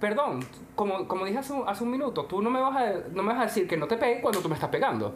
perdón, 0.03 0.45
como, 0.75 1.07
como 1.07 1.23
dije 1.23 1.37
hace 1.37 1.53
un, 1.53 1.63
hace 1.65 1.81
un 1.81 1.89
minuto, 1.89 2.25
tú 2.25 2.41
no 2.41 2.49
me, 2.49 2.59
vas 2.59 2.75
a, 2.75 2.91
no 3.13 3.23
me 3.23 3.31
vas 3.31 3.41
a 3.41 3.45
decir 3.45 3.65
que 3.65 3.77
no 3.77 3.87
te 3.87 3.95
pegue 3.95 4.19
cuando 4.19 4.41
tú 4.41 4.49
me 4.49 4.55
estás 4.55 4.69
pegando. 4.69 5.15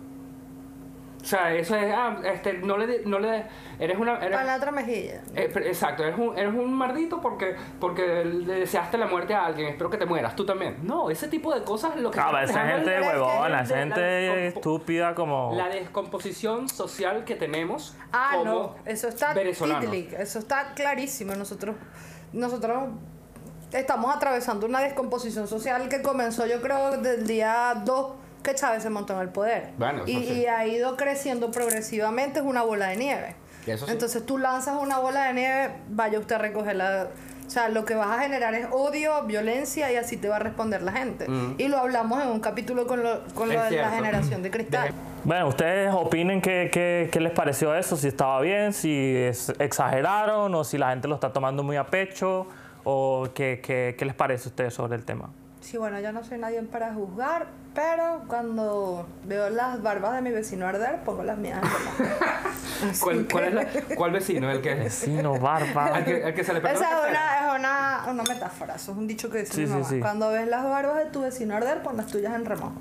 sea, 1.21 1.53
eso 1.53 1.75
es, 1.75 1.93
ah, 1.93 2.17
este, 2.23 2.53
no 2.53 2.77
le, 2.77 3.01
no 3.03 3.19
le, 3.19 3.43
eres 3.79 3.99
una, 3.99 4.15
eres, 4.19 4.31
Para 4.31 4.45
la 4.45 4.55
otra 4.55 4.71
mejilla. 4.71 5.21
eh, 5.35 5.51
exacto, 5.65 6.05
eres 6.05 6.17
un, 6.17 6.37
eres 6.37 6.53
un 6.53 6.73
mardito 6.73 7.19
porque, 7.19 7.57
porque 7.81 8.23
le 8.23 8.61
deseaste 8.61 8.97
la 8.97 9.07
muerte 9.07 9.33
a 9.33 9.47
alguien, 9.47 9.67
espero 9.67 9.89
que 9.89 9.97
te 9.97 10.05
mueras, 10.05 10.37
tú 10.37 10.45
también. 10.45 10.77
No, 10.83 11.09
ese 11.09 11.27
tipo 11.27 11.53
de 11.53 11.65
cosas 11.65 11.97
lo 11.97 12.09
que 12.09 12.15
Claro, 12.15 12.39
están 12.39 12.69
esa 12.69 12.77
gente 12.77 12.95
que 12.95 13.01
huevona, 13.01 13.63
es 13.63 13.65
esa 13.65 13.75
de 13.75 13.85
la 13.89 13.95
gente 13.97 14.47
estúpida 14.47 15.15
como... 15.15 15.51
La 15.53 15.67
descomposición 15.67 16.69
social 16.69 17.25
que 17.25 17.35
tenemos 17.35 17.93
Ah, 18.13 18.35
como 18.37 18.45
no, 18.45 18.75
eso 18.85 19.09
está 19.09 19.33
titlic, 19.33 20.13
eso 20.13 20.39
está 20.39 20.73
clarísimo. 20.75 21.35
Nosotros, 21.35 21.75
nosotros 22.31 22.83
estamos 23.71 24.15
atravesando 24.15 24.65
una 24.65 24.79
descomposición 24.81 25.47
social 25.47 25.89
que 25.89 26.01
comenzó, 26.01 26.45
yo 26.45 26.61
creo, 26.61 26.97
del 26.97 27.27
día 27.27 27.81
2 27.85 28.11
que 28.43 28.55
Chávez 28.55 28.83
se 28.83 28.89
montó 28.89 29.13
en 29.13 29.19
el 29.21 29.29
poder. 29.29 29.71
Bueno, 29.77 30.03
y, 30.05 30.13
sí. 30.23 30.33
y 30.33 30.45
ha 30.45 30.65
ido 30.65 30.95
creciendo 30.95 31.51
progresivamente, 31.51 32.39
es 32.39 32.45
una 32.45 32.61
bola 32.63 32.87
de 32.87 32.95
nieve. 32.97 33.35
Eso 33.65 33.85
sí. 33.85 33.91
Entonces 33.91 34.25
tú 34.25 34.37
lanzas 34.37 34.77
una 34.81 34.99
bola 34.99 35.25
de 35.25 35.33
nieve, 35.33 35.71
vaya 35.89 36.17
usted 36.19 36.35
a 36.35 36.37
recogerla. 36.37 37.07
O 37.45 37.49
sea, 37.49 37.69
lo 37.69 37.85
que 37.85 37.95
vas 37.95 38.09
a 38.17 38.21
generar 38.21 38.53
es 38.53 38.67
odio, 38.71 39.23
violencia 39.23 39.89
y 39.91 39.95
así 39.95 40.17
te 40.17 40.27
va 40.27 40.35
a 40.35 40.39
responder 40.39 40.81
la 40.81 40.91
gente. 40.91 41.27
Y 41.57 41.67
lo 41.69 41.77
hablamos 41.77 42.21
en 42.21 42.27
un 42.29 42.39
capítulo 42.41 42.87
con 42.87 43.03
lo, 43.03 43.23
con 43.35 43.47
lo 43.51 43.61
de 43.63 43.71
la 43.71 43.89
generación 43.91 44.43
de 44.43 44.51
cristal. 44.51 44.89
Bueno, 45.23 45.47
ustedes 45.47 45.93
opinen 45.93 46.41
qué, 46.41 46.69
qué, 46.71 47.09
qué 47.11 47.19
les 47.21 47.31
pareció 47.31 47.73
eso, 47.75 47.95
si 47.97 48.07
estaba 48.09 48.39
bien, 48.41 48.71
si 48.73 49.15
es- 49.15 49.53
exageraron 49.59 50.53
o 50.55 50.63
si 50.65 50.77
la 50.77 50.89
gente 50.89 51.07
lo 51.07 51.15
está 51.15 51.31
tomando 51.33 51.63
muy 51.63 51.77
a 51.77 51.85
pecho 51.85 52.47
o 52.89 53.27
qué, 53.33 53.59
qué, 53.61 53.95
qué 53.97 54.05
les 54.05 54.15
parece 54.15 54.47
a 54.47 54.49
ustedes 54.49 54.73
sobre 54.73 54.95
el 54.95 55.03
tema. 55.03 55.29
Sí, 55.59 55.75
bueno, 55.77 55.99
yo 55.99 56.13
no 56.13 56.23
soy 56.23 56.37
nadie 56.37 56.61
para 56.61 56.93
juzgar, 56.93 57.47
pero 57.75 58.21
cuando 58.29 59.05
veo 59.25 59.49
las 59.49 59.81
barbas 59.81 60.13
de 60.15 60.21
mi 60.21 60.31
vecino 60.31 60.65
arder, 60.65 61.01
pongo 61.03 61.23
las 61.23 61.37
mías. 61.37 61.59
¿Cuál, 63.01 63.27
cuál 63.29 63.43
es 63.45 63.53
la- 63.53 63.95
cuál 63.95 64.11
vecino? 64.11 64.49
El 64.49 64.61
que, 64.61 64.73
Vecino, 64.75 65.37
barba. 65.39 65.87
al 65.87 66.05
que, 66.05 66.23
al 66.23 66.33
que 66.33 66.43
se 66.45 66.53
le 66.53 66.59
Esa 66.59 66.71
la 66.73 66.77
es 66.79 67.09
una, 67.09 67.35
es 67.53 67.59
una, 67.59 68.05
una 68.11 68.23
metáfora, 68.23 68.75
eso 68.75 68.91
es 68.93 68.97
un 68.97 69.07
dicho 69.07 69.29
que 69.29 69.39
dice 69.39 69.53
Sí, 69.53 69.61
mi 69.61 69.67
sí, 69.67 69.73
mamá. 69.73 69.89
sí. 69.89 69.99
Cuando 69.99 70.29
ves 70.29 70.47
las 70.47 70.63
barbas 70.63 70.97
de 70.97 71.05
tu 71.07 71.21
vecino 71.21 71.55
arder, 71.57 71.81
pon 71.83 71.97
las 71.97 72.07
tuyas 72.07 72.33
en 72.35 72.45
remojo. 72.45 72.75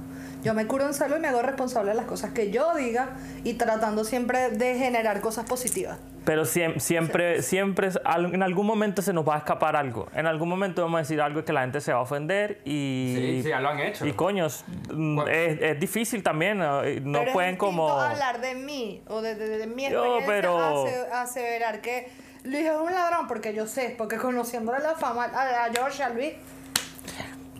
Yo 0.44 0.54
me 0.54 0.66
curo 0.68 0.86
en 0.86 0.94
salud 0.94 1.16
y 1.16 1.20
me 1.20 1.28
hago 1.28 1.42
responsable 1.42 1.90
de 1.90 1.96
las 1.96 2.06
cosas 2.06 2.30
que 2.30 2.52
yo 2.52 2.72
diga 2.76 3.08
y 3.42 3.54
tratando 3.54 4.04
siempre 4.04 4.50
de 4.50 4.78
generar 4.78 5.20
cosas 5.20 5.46
positivas. 5.46 5.98
Pero 6.26 6.42
siem- 6.44 6.78
siempre, 6.80 7.40
siempre, 7.40 7.88
al- 8.04 8.34
en 8.34 8.42
algún 8.42 8.66
momento 8.66 9.00
se 9.00 9.12
nos 9.14 9.26
va 9.26 9.36
a 9.36 9.38
escapar 9.38 9.76
algo. 9.76 10.08
En 10.12 10.26
algún 10.26 10.48
momento 10.48 10.82
vamos 10.82 10.98
a 10.98 11.02
decir 11.02 11.20
algo 11.22 11.44
que 11.44 11.52
la 11.54 11.60
gente 11.62 11.80
se 11.80 11.92
va 11.92 12.00
a 12.00 12.02
ofender 12.02 12.60
y... 12.64 13.14
Sí, 13.16 13.42
sí, 13.44 13.48
ya 13.48 13.60
lo 13.60 13.68
han 13.70 13.78
hecho. 13.80 14.04
Y 14.04 14.12
coños, 14.12 14.64
Bueno. 14.88 15.26
es, 15.28 15.58
es 15.62 15.80
difícil 15.80 16.22
también, 16.24 16.58
¿no? 16.58 16.80
Pero 16.82 17.32
pueden 17.32 17.52
es 17.54 17.58
como... 17.58 17.88
hablar 17.88 18.40
de 18.40 18.54
mí 18.56 19.02
o 19.08 19.22
de, 19.22 19.36
de- 19.36 19.58
de 19.58 19.66
mi 19.68 19.88
Yo, 19.88 20.18
experiencia 20.18 20.26
pero- 20.26 20.84
ase- 20.84 21.12
aseverar 21.12 21.80
que 21.80 22.08
Luis 22.42 22.66
es 22.66 22.76
un 22.76 22.92
ladrón 22.92 23.28
porque 23.28 23.54
yo 23.54 23.66
sé, 23.66 23.94
porque 23.96 24.16
conociéndole 24.16 24.80
la 24.80 24.94
fama 24.96 25.26
a, 25.26 25.64
a 25.66 25.70
George, 25.72 26.02
a 26.02 26.08
Luis, 26.10 26.32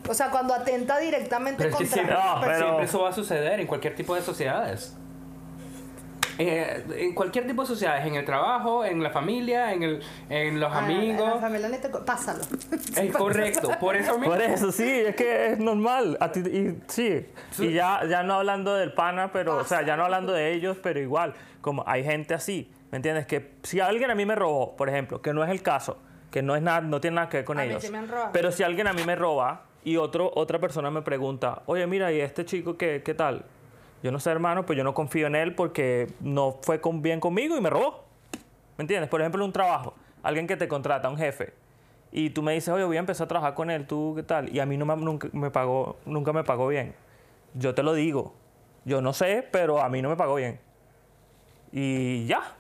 o 0.09 0.15
sea, 0.15 0.31
cuando 0.31 0.55
atenta 0.55 0.99
directamente 0.99 1.59
Pero 1.65 1.71
es 1.71 1.77
que 1.77 1.85
contra 1.85 2.03
siempre, 2.03 2.17
No, 2.17 2.41
pero- 2.41 2.59
siempre 2.59 2.85
eso 2.85 3.03
va 3.03 3.09
a 3.11 3.13
suceder 3.13 3.61
en 3.61 3.67
cualquier 3.67 3.95
tipo 3.95 4.15
de 4.15 4.23
sociedades. 4.23 4.97
Eh, 6.39 6.85
en 6.97 7.15
cualquier 7.15 7.47
tipo 7.47 7.63
de 7.63 7.69
sociedades, 7.69 8.07
en 8.07 8.15
el 8.15 8.25
trabajo, 8.25 8.85
en 8.85 9.03
la 9.03 9.11
familia, 9.11 9.73
en, 9.73 9.83
el, 9.83 10.03
en 10.29 10.61
los 10.61 10.71
Ah, 10.73 10.87
En 10.89 10.93
la 11.17 11.25
amigos. 11.25 11.41
familia 11.41 11.81
te 11.81 11.91
co- 11.91 12.05
Pásalo. 12.05 12.43
Es 12.97 13.13
correcto, 13.17 13.71
por 13.81 13.97
eso 13.97 14.19
mismo. 14.19 14.35
Por 14.35 14.43
eso, 14.43 14.71
sí, 14.73 14.85
es 14.89 15.17
que 15.17 15.53
es 15.53 15.59
normal. 15.59 16.17
A 16.21 16.31
ti- 16.33 16.41
y, 16.41 16.79
sí. 16.89 17.27
y 17.59 17.73
ya, 17.73 18.01
ya 18.09 18.23
no 18.23 18.35
hablando 18.35 18.75
del 18.75 18.93
pana, 18.93 19.33
pero, 19.33 19.57
o 19.57 19.65
sea, 19.65 19.83
ya 19.83 19.97
no 19.97 20.05
hablando 20.05 20.33
de 20.33 20.53
ellos, 20.53 20.77
pero 20.83 21.01
igual, 21.01 21.35
como 21.61 21.83
hay 21.87 22.05
gente 22.05 22.35
así, 22.35 22.71
¿me 22.91 22.97
entiendes? 22.97 23.27
Que 23.27 23.53
si 23.63 23.81
alguien 23.81 24.11
a 24.11 24.15
mí 24.15 24.27
me 24.27 24.35
robó, 24.35 24.77
por 24.77 24.89
ejemplo, 24.89 25.23
que 25.23 25.33
no 25.33 25.43
es 25.43 25.51
el 25.51 25.63
caso, 25.63 25.99
que 26.31 26.43
no, 26.43 26.55
es 26.55 26.63
nada, 26.63 26.81
no 26.83 27.01
tiene 27.01 27.15
nada 27.17 27.29
que 27.29 27.39
ver 27.39 27.45
con 27.47 27.59
A 27.59 27.63
mí 27.63 27.69
ellos, 27.71 27.83
sí 27.83 27.91
me 27.91 27.99
han 27.99 28.09
robado. 28.09 28.31
pero 28.33 28.53
si 28.53 28.63
alguien 28.63 28.87
a 28.89 28.93
mí 28.93 29.03
me 29.07 29.17
roba 29.17 29.63
y 29.85 29.97
otro, 29.97 30.31
otra 30.35 30.59
persona 30.59 30.91
me 30.91 31.01
pregunta, 31.03 31.63
oye, 31.67 31.87
mira, 31.87 32.13
¿y 32.13 32.21
este 32.21 32.45
chico 32.45 32.77
qué, 32.77 33.03
qué 33.05 33.15
tal? 33.15 33.45
Yo 34.07 34.13
no 34.13 34.21
sé, 34.21 34.31
hermano, 34.31 34.65
pues 34.65 34.77
yo 34.77 34.85
no 34.85 34.95
confío 34.95 35.27
en 35.27 35.35
él 35.35 35.57
porque 35.57 36.07
no 36.21 36.61
fue 36.63 36.81
con, 36.81 37.03
bien 37.03 37.19
conmigo 37.19 37.57
y 37.57 37.61
me 37.61 37.71
robó. 37.71 38.05
¿Me 38.79 38.83
entiendes? 38.83 39.11
Por 39.11 39.21
ejemplo, 39.21 39.45
un 39.45 39.51
trabajo. 39.51 39.95
Alguien 40.23 40.47
que 40.47 40.57
te 40.57 40.69
contrata, 40.69 41.09
un 41.09 41.17
jefe. 41.17 41.55
Y 42.13 42.31
tú 42.31 42.41
me 42.41 42.53
dices, 42.53 42.69
oye, 42.69 42.85
voy 42.85 42.99
a 42.99 43.01
empezar 43.01 43.25
a 43.25 43.29
trabajar 43.29 43.55
con 43.55 43.69
él, 43.69 43.85
¿tú 43.85 44.13
qué 44.15 44.23
tal? 44.23 44.55
Y 44.55 44.61
a 44.61 44.65
mí 44.65 44.77
no 44.77 44.87
me, 44.87 44.95
nunca, 44.95 45.27
me 45.33 45.51
pagó, 45.51 45.97
nunca 46.07 46.33
me 46.33 46.45
pagó 46.45 46.69
bien. 46.69 46.95
Yo 47.55 47.75
te 47.75 47.83
lo 47.83 47.95
digo. 47.95 48.33
Yo 48.85 49.03
no 49.03 49.13
sé, 49.13 49.45
pero 49.51 49.83
a 49.83 49.89
mí 49.89 50.01
no 50.03 50.09
me 50.09 50.15
pagó 50.15 50.37
bien. 50.37 50.61
Y 51.73 52.27
ya. 52.27 52.55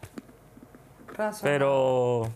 Razón. 1.17 1.43
Pero, 1.45 2.29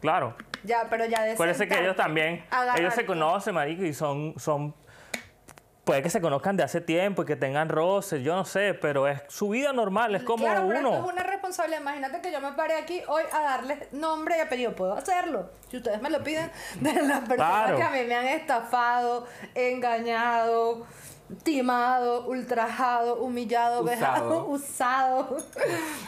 claro. 0.00 0.36
Ya, 0.62 0.86
pero 0.88 1.04
ya 1.04 1.22
de 1.24 1.36
Puede 1.36 1.52
ser 1.52 1.68
que 1.68 1.78
ellos 1.78 1.96
también, 1.96 2.42
agarrarte. 2.50 2.80
ellos 2.80 2.94
se 2.94 3.04
conocen, 3.04 3.54
marico, 3.54 3.84
y 3.84 3.92
son, 3.92 4.32
son, 4.38 4.74
puede 5.84 6.02
que 6.02 6.10
se 6.10 6.20
conozcan 6.20 6.56
de 6.56 6.62
hace 6.62 6.80
tiempo 6.80 7.22
y 7.22 7.26
que 7.26 7.36
tengan 7.36 7.68
roces, 7.68 8.22
yo 8.22 8.34
no 8.34 8.44
sé, 8.44 8.74
pero 8.74 9.06
es 9.06 9.20
su 9.28 9.50
vida 9.50 9.72
normal, 9.72 10.14
es 10.14 10.22
como 10.22 10.44
claro, 10.44 10.66
pero 10.66 10.78
uno. 10.80 10.94
esto 10.94 11.06
es 11.06 11.12
una 11.12 11.22
responsabilidad. 11.24 11.80
Imagínate 11.82 12.20
que 12.22 12.32
yo 12.32 12.40
me 12.40 12.52
pare 12.52 12.74
aquí 12.74 13.02
hoy 13.06 13.22
a 13.32 13.40
darles 13.42 13.92
nombre 13.92 14.38
y 14.38 14.40
apellido. 14.40 14.74
Puedo 14.74 14.94
hacerlo. 14.94 15.50
Si 15.70 15.76
ustedes 15.76 16.00
me 16.00 16.10
lo 16.10 16.22
piden, 16.24 16.50
de 16.80 16.92
las 17.02 17.20
personas 17.20 17.36
Claro. 17.64 17.76
que 17.76 17.82
a 17.82 17.90
mí 17.90 18.04
me 18.06 18.14
han 18.14 18.26
estafado, 18.26 19.26
engañado, 19.54 20.86
timado, 21.42 22.26
ultrajado, 22.26 23.16
humillado, 23.16 23.82
Usado. 23.82 23.84
vejado, 23.84 24.44
usado. 24.48 25.36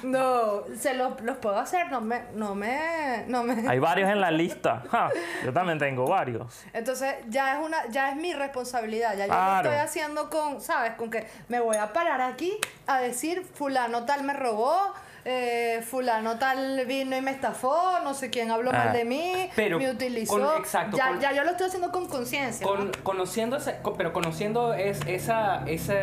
No, 0.03 0.63
se 0.79 0.95
los, 0.95 1.21
los 1.23 1.37
puedo 1.39 1.59
hacer. 1.59 1.91
No 1.91 2.01
me, 2.01 2.23
no 2.35 2.55
me, 2.55 3.25
no 3.27 3.43
me. 3.43 3.69
Hay 3.69 3.79
varios 3.79 4.11
en 4.11 4.21
la 4.21 4.31
lista. 4.31 4.83
Ja, 4.91 5.11
yo 5.45 5.53
también 5.53 5.79
tengo 5.79 6.07
varios. 6.07 6.63
Entonces 6.73 7.15
ya 7.29 7.55
es 7.59 7.65
una, 7.65 7.87
ya 7.89 8.11
es 8.11 8.17
mi 8.17 8.33
responsabilidad. 8.35 9.17
Ya 9.17 9.27
yo 9.27 9.33
lo 9.35 9.57
estoy 9.57 9.85
haciendo 9.85 10.31
con, 10.31 10.61
¿sabes? 10.61 10.93
Con 10.95 11.11
que 11.11 11.27
me 11.49 11.61
voy 11.61 11.77
a 11.77 11.93
parar 11.93 12.21
aquí 12.21 12.57
a 12.87 12.99
decir 13.01 13.45
fulano 13.55 14.05
tal 14.05 14.23
me 14.23 14.33
robó, 14.35 14.93
eh, 15.29 15.83
fulano 15.83 16.39
tal 16.39 16.87
vino 16.87 17.17
y 17.17 17.21
me 17.21 17.33
estafó, 17.33 17.99
no 18.05 18.15
sé 18.15 18.31
quién 18.31 18.53
habló 18.53 18.71
Ah. 18.73 18.85
mal 18.85 18.93
de 18.93 19.05
mí, 19.05 19.51
Pero 19.57 19.77
me 19.79 19.91
utilizó. 19.91 20.33
con- 20.39 20.61
exacto, 20.61 20.97
ya, 20.97 21.09
con- 21.09 21.21
ya 21.21 21.33
yo 21.33 21.43
lo 21.43 21.51
estoy 21.51 21.67
haciendo 21.67 21.91
con 21.91 22.07
conciencia. 22.09 22.65
Con- 22.65 22.87
¿no? 22.87 22.93
conociendo 23.03 23.59
pero 23.99 24.13
conociendo 24.13 24.73
es, 24.73 25.01
esa, 25.09 25.65
ese, 25.67 25.97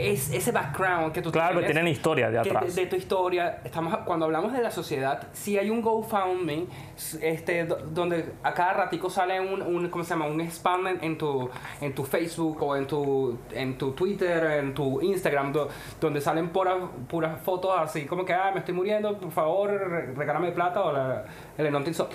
es, 0.00 0.32
ese 0.32 0.52
background 0.52 1.12
que 1.12 1.22
tú 1.22 1.30
Claro, 1.32 1.54
tienes, 1.58 1.70
tienen 1.72 1.88
historia 1.92 2.30
de 2.30 2.42
que 2.42 2.48
atrás. 2.50 2.74
De, 2.74 2.82
de 2.82 2.86
tu 2.88 2.96
historia, 2.96 3.60
estamos, 3.64 3.96
cuando 3.98 4.24
hablamos 4.26 4.52
de 4.52 4.62
la 4.62 4.70
sociedad, 4.70 5.28
si 5.32 5.58
hay 5.58 5.70
un 5.70 5.82
GoFundMe, 5.82 6.66
este, 7.20 7.64
do- 7.64 7.76
donde 7.90 8.32
a 8.42 8.52
cada 8.54 8.72
ratico 8.74 9.08
sale 9.10 9.40
un, 9.40 9.62
un 9.62 9.88
¿cómo 9.88 10.04
se 10.04 10.10
llama? 10.10 10.26
Un 10.26 10.40
spam 10.42 10.86
en, 10.86 11.04
en 11.04 11.18
tu, 11.18 11.48
en 11.80 11.94
tu 11.94 12.04
Facebook 12.04 12.62
o 12.62 12.76
en 12.76 12.86
tu, 12.86 13.38
en 13.52 13.76
tu 13.78 13.92
Twitter, 13.92 14.44
en 14.60 14.74
tu 14.74 15.00
Instagram, 15.00 15.52
do- 15.52 15.68
donde 16.00 16.20
salen 16.20 16.50
puras 16.50 16.76
puras 17.08 17.40
fotos 17.42 17.72
así 17.78 18.06
como 18.06 18.24
que, 18.24 18.32
ah, 18.32 18.50
me 18.52 18.60
estoy 18.60 18.74
muriendo, 18.74 19.18
por 19.18 19.30
favor, 19.32 19.70
re- 19.70 20.14
regálame 20.14 20.52
plata 20.52 20.82
o 20.82 20.92
la, 20.92 21.24
el 21.58 21.66
Enontin 21.66 21.94
So- 21.94 22.08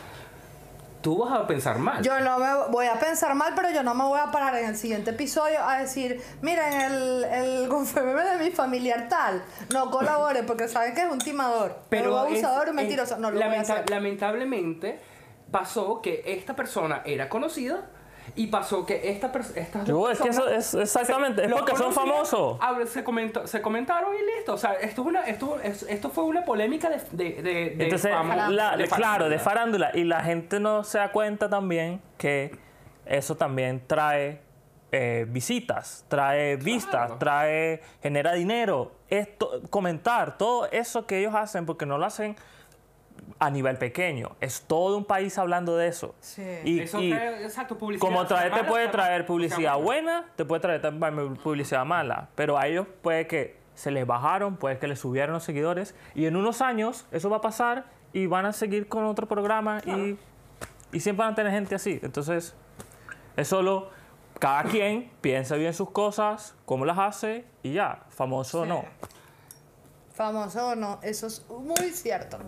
Tú 1.05 1.19
vas 1.19 1.31
a 1.39 1.45
pensar 1.45 1.77
mal. 1.77 2.01
Yo 2.01 2.19
no 2.19 2.39
me 2.39 2.71
voy 2.71 2.87
a 2.87 2.95
pensar 2.99 3.35
mal, 3.35 3.53
pero 3.55 3.69
yo 3.69 3.83
no 3.83 3.93
me 3.93 4.05
voy 4.05 4.19
a 4.19 4.31
parar 4.31 4.55
en 4.55 4.69
el 4.69 4.75
siguiente 4.75 5.11
episodio 5.11 5.63
a 5.63 5.77
decir, 5.77 6.19
miren, 6.41 6.73
el, 6.73 7.23
el 7.25 7.69
de 7.69 8.43
mi 8.43 8.49
familiar 8.49 9.07
tal, 9.07 9.43
no 9.71 9.91
colabore 9.91 10.41
porque 10.41 10.67
saben 10.67 10.95
que 10.95 11.03
es 11.03 11.11
un 11.11 11.19
timador, 11.19 11.77
pero 11.89 12.11
un 12.11 12.19
abusador, 12.21 12.69
un 12.69 12.75
mentiroso. 12.77 13.17
No 13.19 13.29
lo 13.29 13.35
voy 13.35 13.43
a 13.43 13.49
lamenta- 13.49 13.73
hacer. 13.73 13.89
Lamentablemente 13.91 14.99
pasó 15.51 16.01
que 16.01 16.23
esta 16.25 16.55
persona 16.55 17.03
era 17.05 17.29
conocida 17.29 17.81
y 18.37 18.47
pasó 18.47 18.85
que 18.85 19.09
esta 19.11 19.31
estas 19.55 19.85
Yo, 19.85 20.09
es 20.09 20.19
que 20.19 20.29
eso 20.29 20.47
es 20.49 20.73
exactamente, 20.73 21.45
es 21.45 21.51
porque 21.51 21.75
son 21.75 21.93
famosos. 21.93 22.57
se, 22.87 23.03
comentó- 23.03 23.47
se 23.47 23.61
comentaron 23.61 24.13
y 24.13 24.35
listo. 24.37 24.53
O 24.53 24.57
sea, 24.57 24.73
esto, 24.73 25.01
es 25.03 25.07
una, 25.07 25.21
esto, 25.21 25.59
es- 25.63 25.83
esto 25.83 26.09
fue 26.09 26.25
una 26.25 26.43
polémica 26.43 26.89
de, 26.89 26.99
de, 27.11 27.41
de, 27.41 27.53
de 27.75 27.83
Entonces, 27.85 28.11
fama, 28.11 28.35
la- 28.35 28.75
de 28.77 28.87
claro, 28.87 29.29
de 29.29 29.39
farándula. 29.39 29.39
farándula. 29.39 29.91
Y 29.93 30.03
la 30.03 30.21
gente 30.21 30.59
no 30.59 30.83
se 30.83 30.97
da 30.97 31.11
cuenta 31.11 31.49
también 31.49 32.01
que 32.17 32.57
eso 33.05 33.35
también 33.35 33.81
trae 33.87 34.41
eh, 34.91 35.25
visitas, 35.29 36.05
trae 36.07 36.55
vistas, 36.57 37.17
trae, 37.19 37.81
genera 38.01 38.33
dinero. 38.33 38.91
Esto, 39.09 39.61
comentar, 39.69 40.37
todo 40.37 40.69
eso 40.71 41.05
que 41.05 41.19
ellos 41.19 41.35
hacen, 41.35 41.65
porque 41.65 41.85
no 41.85 41.97
lo 41.97 42.05
hacen 42.05 42.35
a 43.39 43.49
nivel 43.49 43.77
pequeño. 43.77 44.35
Es 44.41 44.61
todo 44.61 44.97
un 44.97 45.05
país 45.05 45.37
hablando 45.37 45.75
de 45.77 45.87
eso. 45.87 46.15
Sí. 46.19 46.43
Y, 46.63 46.79
Eso 46.81 47.01
y 47.01 47.09
trae, 47.11 47.43
exacto, 47.43 47.77
publicidad. 47.77 48.07
como 48.07 48.25
traer, 48.25 48.53
te 48.53 48.63
puede 48.63 48.87
traer 48.87 49.25
publicidad 49.25 49.77
buena. 49.77 50.25
te 50.35 50.45
puede 50.45 50.61
traer 50.61 50.81
también 50.81 51.35
publicidad 51.37 51.85
mala. 51.85 52.29
Pero 52.35 52.57
a 52.57 52.67
ellos 52.67 52.87
puede 53.01 53.27
que 53.27 53.57
se 53.73 53.91
les 53.91 54.07
bajaron, 54.07 54.55
puede 54.57 54.77
que 54.79 54.87
les 54.87 54.99
subieron 54.99 55.33
los 55.33 55.43
seguidores. 55.43 55.95
Y 56.13 56.25
en 56.25 56.35
unos 56.35 56.61
años 56.61 57.05
eso 57.11 57.29
va 57.29 57.37
a 57.37 57.41
pasar 57.41 57.85
y 58.13 58.27
van 58.27 58.45
a 58.45 58.53
seguir 58.53 58.87
con 58.87 59.03
otro 59.05 59.27
programa 59.27 59.81
y, 59.85 60.17
y 60.93 60.99
siempre 61.01 61.25
van 61.25 61.33
a 61.33 61.35
tener 61.35 61.51
gente 61.51 61.75
así. 61.75 61.99
Entonces, 62.01 62.55
es 63.35 63.47
solo 63.49 63.89
cada 64.39 64.63
quien 64.63 65.11
piensa 65.21 65.55
bien 65.55 65.73
sus 65.73 65.89
cosas, 65.91 66.55
cómo 66.65 66.85
las 66.85 66.97
hace 66.99 67.45
y 67.63 67.73
ya, 67.73 68.03
famoso 68.09 68.61
o 68.61 68.63
Sí. 68.63 68.69
no. 68.69 68.85
Famoso 70.15 70.69
o 70.69 70.75
no, 70.75 70.99
eso 71.03 71.27
es 71.27 71.45
muy 71.49 71.91
cierto. 71.91 72.39